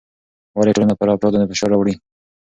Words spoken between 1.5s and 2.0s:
فشار راوړي؟